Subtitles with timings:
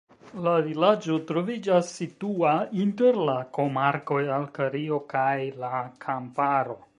[0.45, 2.53] La vilaĝo troviĝas situa
[2.85, 5.31] inter la komarkoj Alkario kaj
[5.67, 5.73] la
[6.09, 6.81] Kamparo.